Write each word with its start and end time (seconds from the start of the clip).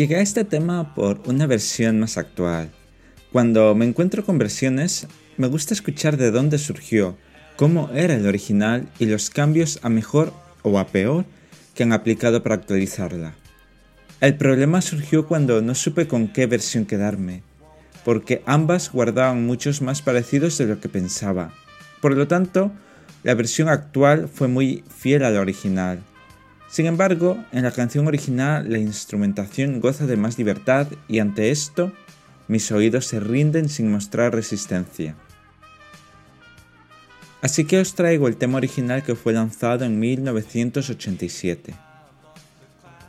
Llegué 0.00 0.16
a 0.16 0.22
este 0.22 0.44
tema 0.44 0.94
por 0.94 1.20
una 1.26 1.46
versión 1.46 2.00
más 2.00 2.16
actual. 2.16 2.70
Cuando 3.32 3.74
me 3.74 3.84
encuentro 3.84 4.24
con 4.24 4.38
versiones, 4.38 5.06
me 5.36 5.46
gusta 5.46 5.74
escuchar 5.74 6.16
de 6.16 6.30
dónde 6.30 6.56
surgió, 6.56 7.18
cómo 7.56 7.90
era 7.92 8.14
el 8.14 8.26
original 8.26 8.88
y 8.98 9.04
los 9.04 9.28
cambios 9.28 9.78
a 9.82 9.90
mejor 9.90 10.32
o 10.62 10.78
a 10.78 10.86
peor 10.86 11.26
que 11.74 11.82
han 11.82 11.92
aplicado 11.92 12.42
para 12.42 12.54
actualizarla. 12.54 13.34
El 14.22 14.38
problema 14.38 14.80
surgió 14.80 15.26
cuando 15.26 15.60
no 15.60 15.74
supe 15.74 16.08
con 16.08 16.28
qué 16.28 16.46
versión 16.46 16.86
quedarme, 16.86 17.42
porque 18.02 18.42
ambas 18.46 18.90
guardaban 18.90 19.44
muchos 19.44 19.82
más 19.82 20.00
parecidos 20.00 20.56
de 20.56 20.64
lo 20.64 20.80
que 20.80 20.88
pensaba. 20.88 21.52
Por 22.00 22.16
lo 22.16 22.26
tanto, 22.26 22.72
la 23.22 23.34
versión 23.34 23.68
actual 23.68 24.30
fue 24.32 24.48
muy 24.48 24.82
fiel 24.88 25.24
a 25.24 25.30
la 25.30 25.42
original. 25.42 26.02
Sin 26.70 26.86
embargo, 26.86 27.44
en 27.50 27.64
la 27.64 27.72
canción 27.72 28.06
original 28.06 28.70
la 28.70 28.78
instrumentación 28.78 29.80
goza 29.80 30.06
de 30.06 30.16
más 30.16 30.38
libertad 30.38 30.86
y 31.08 31.18
ante 31.18 31.50
esto 31.50 31.92
mis 32.46 32.70
oídos 32.70 33.06
se 33.06 33.18
rinden 33.18 33.68
sin 33.68 33.90
mostrar 33.90 34.32
resistencia. 34.32 35.16
Así 37.42 37.64
que 37.64 37.80
os 37.80 37.94
traigo 37.94 38.28
el 38.28 38.36
tema 38.36 38.58
original 38.58 39.02
que 39.02 39.16
fue 39.16 39.32
lanzado 39.32 39.84
en 39.84 39.98
1987. 39.98 41.74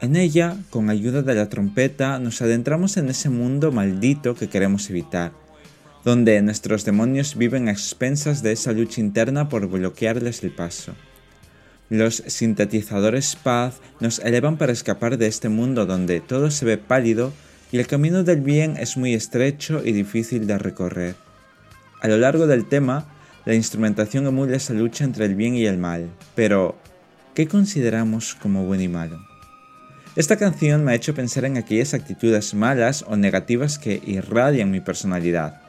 En 0.00 0.16
ella, 0.16 0.56
con 0.68 0.90
ayuda 0.90 1.22
de 1.22 1.34
la 1.34 1.48
trompeta, 1.48 2.18
nos 2.18 2.42
adentramos 2.42 2.98
en 2.98 3.08
ese 3.08 3.30
mundo 3.30 3.72
maldito 3.72 4.34
que 4.34 4.48
queremos 4.48 4.90
evitar, 4.90 5.32
donde 6.04 6.42
nuestros 6.42 6.84
demonios 6.84 7.36
viven 7.36 7.68
a 7.68 7.72
expensas 7.72 8.42
de 8.42 8.52
esa 8.52 8.72
lucha 8.72 9.00
interna 9.00 9.48
por 9.48 9.66
bloquearles 9.66 10.42
el 10.42 10.50
paso. 10.50 10.94
Los 11.88 12.16
sintetizadores 12.26 13.36
paz 13.36 13.80
nos 14.00 14.18
elevan 14.18 14.56
para 14.56 14.72
escapar 14.72 15.18
de 15.18 15.28
este 15.28 15.48
mundo 15.48 15.86
donde 15.86 16.20
todo 16.20 16.50
se 16.50 16.64
ve 16.64 16.78
pálido 16.78 17.32
y 17.70 17.78
el 17.78 17.86
camino 17.86 18.24
del 18.24 18.40
bien 18.40 18.76
es 18.76 18.96
muy 18.96 19.14
estrecho 19.14 19.82
y 19.84 19.92
difícil 19.92 20.48
de 20.48 20.58
recorrer. 20.58 21.14
A 22.00 22.08
lo 22.08 22.16
largo 22.16 22.48
del 22.48 22.66
tema, 22.68 23.06
la 23.44 23.54
instrumentación 23.54 24.26
emula 24.26 24.56
esa 24.56 24.74
lucha 24.74 25.04
entre 25.04 25.26
el 25.26 25.36
bien 25.36 25.54
y 25.54 25.66
el 25.66 25.78
mal, 25.78 26.10
pero 26.34 26.76
¿qué 27.34 27.46
consideramos 27.46 28.34
como 28.34 28.64
bueno 28.64 28.82
y 28.82 28.88
malo? 28.88 29.20
Esta 30.16 30.36
canción 30.36 30.82
me 30.82 30.92
ha 30.92 30.96
hecho 30.96 31.14
pensar 31.14 31.44
en 31.44 31.56
aquellas 31.56 31.94
actitudes 31.94 32.54
malas 32.54 33.04
o 33.06 33.16
negativas 33.16 33.78
que 33.78 34.02
irradian 34.04 34.72
mi 34.72 34.80
personalidad. 34.80 35.60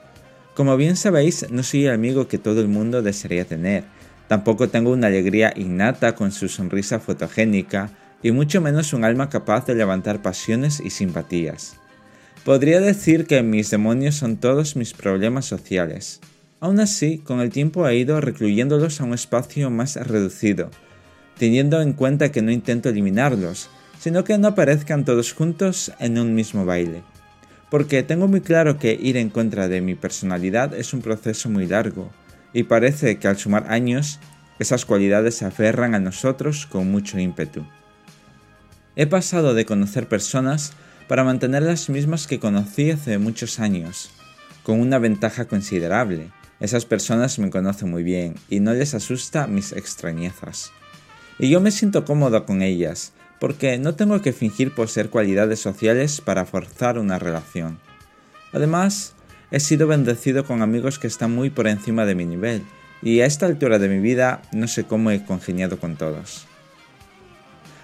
Como 0.55 0.75
bien 0.77 0.95
sabéis, 0.95 1.45
no 1.51 1.61
soy 1.61 1.85
el 1.85 1.93
amigo 1.93 2.27
que 2.27 2.39
todo 2.39 2.61
el 2.61 2.67
mundo 2.67 3.03
desearía 3.03 3.45
tener, 3.45 3.83
Tampoco 4.28 4.70
tengo 4.70 4.92
una 4.92 5.08
alegría 5.08 5.53
innata 5.56 6.16
con 6.16 6.31
su 6.31 6.50
sonrisa 6.50 7.00
fotogénica 7.00 7.89
y 8.22 8.31
mucho 8.31 8.61
menos 8.61 8.94
un 8.94 9.03
alma 9.03 9.30
capaz 9.30 9.66
de 9.66 9.75
levantar 9.75 10.22
pasiones 10.22 10.81
y 10.84 10.89
simpatías. 10.89 11.78
Podría 12.44 12.80
decir 12.80 13.25
que 13.25 13.44
mis 13.44 13.69
demonios 13.69 14.16
son 14.16 14.38
todos 14.38 14.75
mis 14.75 14.94
problemas 14.94 15.45
sociales. 15.45 16.19
Aún 16.59 16.80
así, 16.80 17.19
con 17.19 17.39
el 17.39 17.52
tiempo 17.52 17.88
he 17.88 17.97
ido 17.97 18.19
recluyéndolos 18.19 19.00
a 19.00 19.03
un 19.03 19.14
espacio 19.14 19.69
más 19.69 19.95
reducido, 19.95 20.72
teniendo 21.38 21.81
en 21.81 21.94
cuenta 21.94 22.31
que 22.31 22.41
no 22.41 22.52
intento 22.52 22.89
eliminarlos, 22.89 23.69
sino 24.00 24.23
que 24.23 24.38
no 24.38 24.50
aparezcan 24.50 25.06
todos 25.06 25.34
juntos 25.34 25.91
en 26.00 26.17
un 26.17 26.34
mismo 26.36 26.66
baile. 26.66 27.03
Porque 27.69 28.01
tengo 28.01 28.28
muy 28.28 28.41
claro 28.41 28.80
que 28.80 28.97
ir 29.00 29.18
en 29.18 29.30
contra 29.30 29.68
de 29.68 29.81
mi 29.81 29.96
personalidad 29.96 30.74
es 30.74 30.94
un 30.94 31.01
proceso 31.01 31.50
muy 31.50 31.68
largo, 31.68 32.12
y 32.57 32.63
parece 32.63 33.19
que 33.19 33.28
al 33.28 33.38
sumar 33.38 33.72
años, 33.72 34.19
esas 34.57 34.84
cualidades 34.84 35.35
se 35.35 35.45
aferran 35.45 35.94
a 35.94 36.00
nosotros 36.00 36.66
con 36.66 36.90
mucho 36.90 37.19
ímpetu. 37.19 37.63
He 38.95 39.06
pasado 39.06 39.53
de 39.53 39.63
conocer 39.63 40.07
personas 40.07 40.73
para 41.07 41.23
mantener 41.23 41.62
las 41.62 41.88
mismas 41.88 42.25
que 42.25 42.40
conocí 42.40 42.90
hace 42.90 43.19
muchos 43.19 43.59
años, 43.59 44.09
con 44.63 44.79
una 44.79 44.97
ventaja 44.97 45.45
considerable. 45.45 46.31
Esas 46.59 46.85
personas 46.85 47.38
me 47.38 47.51
conocen 47.51 47.91
muy 47.91 48.01
bien 48.01 48.34
y 48.50 48.59
no 48.59 48.74
les 48.74 48.95
asusta 48.95 49.45
mis 49.45 49.72
extrañezas. 49.72 50.72
Y 51.38 51.51
yo 51.51 51.62
me 51.62 51.69
siento 51.69 52.06
cómodo 52.06 52.44
con 52.47 52.63
ellas, 52.63 53.13
porque 53.39 53.78
no 53.78 53.94
tengo 53.94 54.19
que 54.24 54.34
fingir 54.34 54.74
poseer 54.74 55.12
cualidades 55.12 55.59
sociales 55.59 56.22
para 56.22 56.47
forzar 56.47 56.97
una 56.97 57.19
relación. 57.19 57.78
Además, 58.51 59.13
He 59.50 59.62
sido 59.62 59.88
bendecido 59.88 60.44
con 60.44 60.62
amigos 60.62 61.00
que 61.00 61.08
están 61.08 61.34
muy 61.34 61.50
por 61.50 61.68
encima 61.68 62.06
de 62.06 62.16
mi 62.16 62.25
nivel, 62.25 62.63
y 63.02 63.22
a 63.22 63.25
esta 63.25 63.46
altura 63.46 63.80
de 63.80 63.88
mi 63.88 64.00
vida 64.00 64.41
no 64.52 64.68
sé 64.68 64.84
cómo 64.84 65.12
he 65.12 65.24
congeniado 65.24 65.80
con 65.80 65.96
todos. 65.96 66.46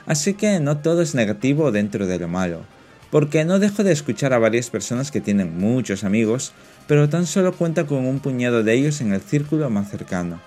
Así 0.05 0.33
que 0.33 0.59
no 0.59 0.79
todo 0.79 1.01
es 1.01 1.15
negativo 1.15 1.71
dentro 1.71 2.05
de 2.05 2.19
lo 2.19 2.27
malo, 2.27 2.65
porque 3.11 3.45
no 3.45 3.59
dejo 3.59 3.83
de 3.83 3.93
escuchar 3.93 4.33
a 4.33 4.39
varias 4.39 4.69
personas 4.69 5.11
que 5.11 5.21
tienen 5.21 5.57
muchos 5.57 6.03
amigos, 6.03 6.51
pero 6.87 7.07
tan 7.07 7.25
solo 7.25 7.53
cuenta 7.53 7.85
con 7.85 8.05
un 8.05 8.19
puñado 8.19 8.63
de 8.63 8.73
ellos 8.73 8.99
en 8.99 9.13
el 9.13 9.21
círculo 9.21 9.69
más 9.69 9.89
cercano. 9.89 10.41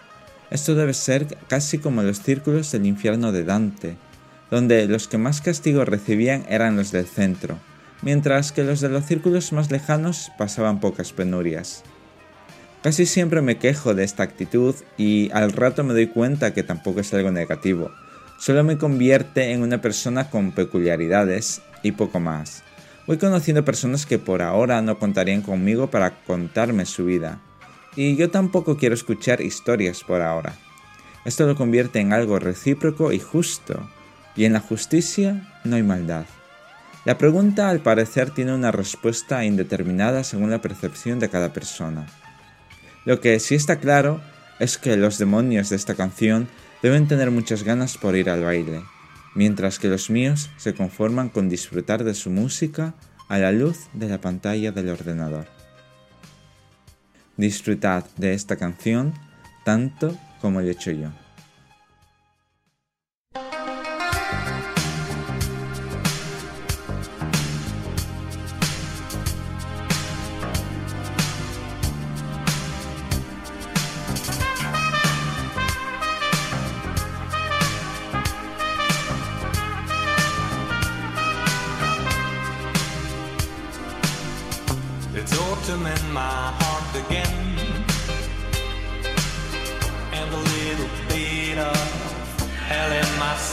Esto 0.51 0.75
debe 0.75 0.93
ser 0.93 1.27
casi 1.49 1.79
como 1.79 2.03
los 2.03 2.21
círculos 2.21 2.71
del 2.73 2.85
infierno 2.85 3.33
de 3.33 3.45
Dante, 3.45 3.97
donde 4.51 4.87
los 4.87 5.09
que 5.09 5.17
más 5.17 5.41
castigo 5.41 5.85
recibían 5.87 6.45
eran 6.49 6.77
los 6.77 6.93
del 6.93 7.07
centro, 7.07 7.59
mientras 8.03 8.53
que 8.53 8.65
los 8.65 8.81
de 8.81 8.89
los 8.89 9.07
círculos 9.07 9.53
más 9.53 9.71
lejanos 9.71 10.31
pasaban 10.39 10.81
pocas 10.81 11.13
penurias. 11.13 11.83
Casi 12.83 13.07
siempre 13.07 13.43
me 13.43 13.59
quejo 13.59 13.95
de 13.95 14.05
esta 14.05 14.23
actitud 14.23 14.75
y 14.97 15.31
al 15.33 15.53
rato 15.53 15.83
me 15.83 15.93
doy 15.93 16.07
cuenta 16.07 16.55
que 16.55 16.63
tampoco 16.63 17.01
es 17.01 17.13
algo 17.15 17.33
negativo, 17.33 17.91
solo 18.39 18.63
me 18.63 18.79
convierte 18.79 19.53
en 19.53 19.63
una 19.63 19.81
persona 19.81 20.31
con 20.31 20.53
peculiaridades 20.53 21.63
y 21.83 21.93
poco 21.93 22.21
más. 22.21 22.63
Voy 23.07 23.19
conociendo 23.19 23.65
personas 23.65 24.05
que 24.05 24.19
por 24.19 24.43
ahora 24.43 24.83
no 24.83 24.99
contarían 24.99 25.43
conmigo 25.43 25.91
para 25.91 26.23
contarme 26.25 26.87
su 26.87 27.05
vida, 27.05 27.41
y 27.95 28.17
yo 28.17 28.31
tampoco 28.31 28.77
quiero 28.77 28.95
escuchar 28.95 29.41
historias 29.41 30.05
por 30.05 30.21
ahora. 30.23 30.55
Esto 31.25 31.47
lo 31.47 31.57
convierte 31.57 31.99
en 31.99 32.13
algo 32.13 32.39
recíproco 32.39 33.13
y 33.13 33.19
justo, 33.19 33.89
y 34.37 34.45
en 34.45 34.53
la 34.53 34.61
justicia 34.61 35.49
no 35.65 35.77
hay 35.77 35.83
maldad. 35.83 36.27
La 37.07 37.19
pregunta 37.19 37.71
al 37.71 37.79
parecer 37.79 38.33
tiene 38.33 38.53
una 38.53 38.73
respuesta 38.73 39.45
indeterminada 39.45 40.25
según 40.25 40.51
la 40.51 40.61
percepción 40.61 41.21
de 41.21 41.29
cada 41.29 41.53
persona. 41.53 42.05
Lo 43.05 43.21
que 43.21 43.39
sí 43.39 43.55
está 43.55 43.77
claro 43.77 44.21
es 44.59 44.77
que 44.77 44.97
los 44.97 45.17
demonios 45.17 45.71
de 45.71 45.77
esta 45.77 45.95
canción 45.95 46.49
deben 46.83 47.07
tener 47.07 47.31
muchas 47.31 47.63
ganas 47.63 47.97
por 47.97 48.17
ir 48.17 48.29
al 48.29 48.43
baile, 48.43 48.83
mientras 49.37 49.79
que 49.79 49.87
los 49.87 50.11
míos 50.11 50.51
se 50.57 50.75
conforman 50.75 51.29
con 51.29 51.49
disfrutar 51.49 52.03
de 52.03 52.13
su 52.13 52.29
música 52.29 52.95
a 53.29 53.39
la 53.39 53.53
luz 53.53 53.87
de 53.93 54.09
la 54.09 54.21
pantalla 54.21 54.73
del 54.73 54.89
ordenador. 54.89 55.47
Disfrutad 57.37 58.05
de 58.17 58.35
esta 58.35 58.57
canción 58.57 59.15
tanto 59.65 60.19
como 60.41 60.61
lo 60.61 60.67
he 60.67 60.73
hecho 60.73 60.91
yo. 60.91 61.26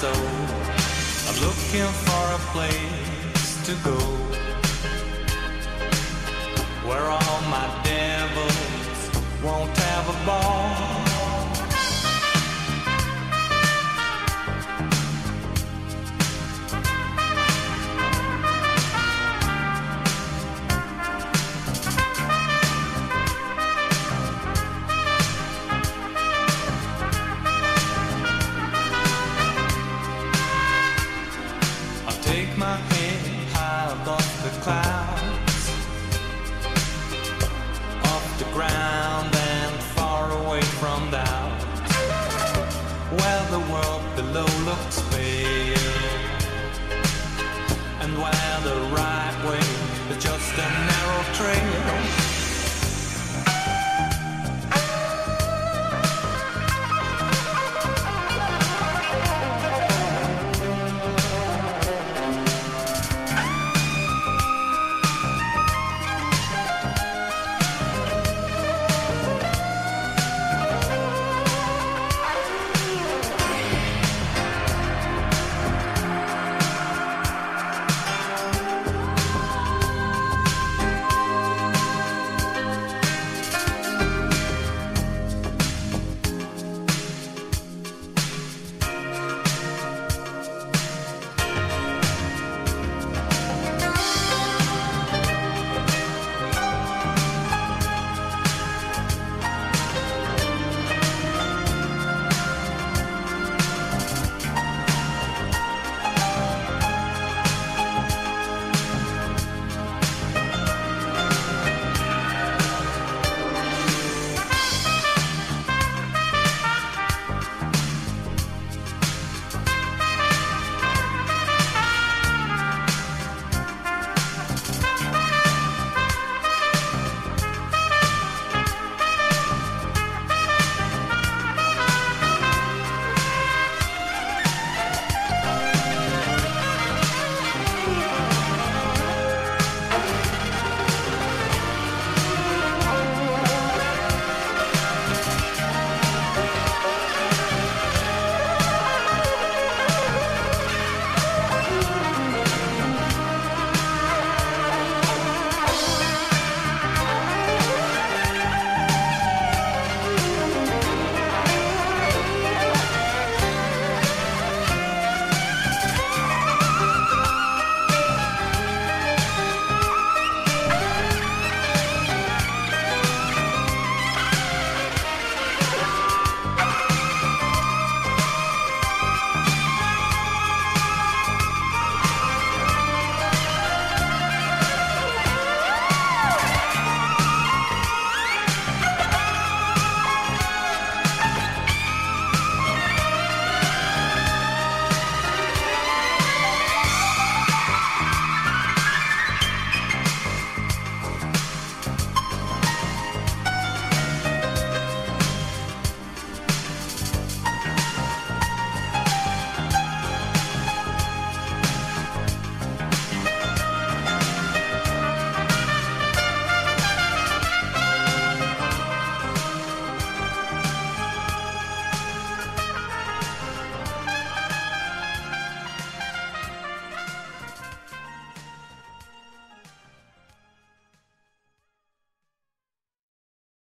Soul 0.04 0.12
I'm 1.28 1.38
looking 1.48 1.92
for 2.06 2.24
a 2.36 2.42
place 2.52 3.66
to 3.68 3.74
go 3.88 4.13
clouds 34.64 35.70
off 38.06 38.40
the 38.40 38.46
ground 38.54 39.36
and 39.36 39.76
far 39.96 40.32
away 40.42 40.62
from 40.80 41.12
doubt. 41.12 41.60
Well, 43.12 43.46
the 43.52 43.60
world 43.72 44.04
below 44.16 44.48
looks. 44.64 45.13